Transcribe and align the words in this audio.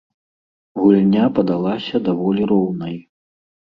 Гульня 0.79 1.25
падалася 1.37 2.05
даволі 2.11 2.51
роўнай. 2.57 2.95